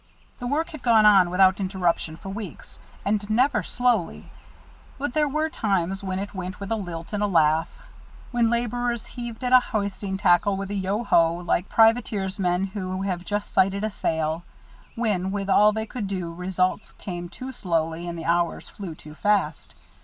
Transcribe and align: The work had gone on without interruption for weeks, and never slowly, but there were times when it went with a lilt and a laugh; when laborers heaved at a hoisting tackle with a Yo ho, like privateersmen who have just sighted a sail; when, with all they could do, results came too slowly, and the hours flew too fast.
The 0.39 0.47
work 0.47 0.69
had 0.71 0.81
gone 0.81 1.05
on 1.05 1.29
without 1.29 1.59
interruption 1.59 2.15
for 2.17 2.29
weeks, 2.29 2.79
and 3.05 3.29
never 3.29 3.61
slowly, 3.61 4.31
but 4.97 5.13
there 5.13 5.29
were 5.29 5.47
times 5.47 6.03
when 6.03 6.17
it 6.17 6.33
went 6.33 6.59
with 6.59 6.71
a 6.71 6.75
lilt 6.75 7.13
and 7.13 7.21
a 7.21 7.27
laugh; 7.27 7.71
when 8.31 8.49
laborers 8.49 9.05
heaved 9.05 9.43
at 9.43 9.53
a 9.53 9.59
hoisting 9.59 10.17
tackle 10.17 10.57
with 10.57 10.71
a 10.71 10.73
Yo 10.73 11.03
ho, 11.03 11.35
like 11.35 11.69
privateersmen 11.69 12.69
who 12.69 13.03
have 13.03 13.23
just 13.23 13.53
sighted 13.53 13.83
a 13.83 13.91
sail; 13.91 14.41
when, 14.95 15.29
with 15.29 15.51
all 15.51 15.71
they 15.71 15.85
could 15.85 16.07
do, 16.07 16.33
results 16.33 16.93
came 16.93 17.29
too 17.29 17.51
slowly, 17.51 18.07
and 18.07 18.17
the 18.17 18.25
hours 18.25 18.67
flew 18.69 18.95
too 18.95 19.13
fast. 19.13 19.75